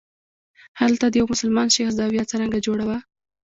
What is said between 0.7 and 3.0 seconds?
هلته د یوه مسلمان شیخ زاویه څرنګه جوړه وه.